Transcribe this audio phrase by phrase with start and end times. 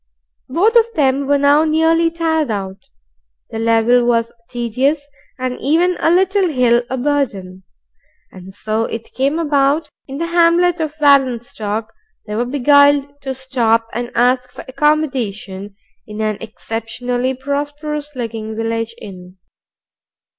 [0.49, 2.89] Both of them were now nearly tired out,
[3.51, 7.61] the level was tedious, and even a little hill a burden;
[8.31, 11.89] and so it came about that in the hamlet of Wallenstock
[12.25, 15.75] they were beguiled to stop and ask for accommodation
[16.07, 19.37] in an exceptionally prosperous looking village inn.